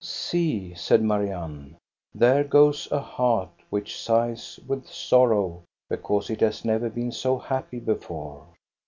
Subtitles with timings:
[0.03, 1.75] "See," said Marianne,"
[2.25, 7.79] there goes a heart which sighs with sorrow, because it has never been so happy
[7.79, 8.47] before."